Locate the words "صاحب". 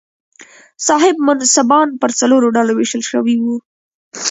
0.87-1.15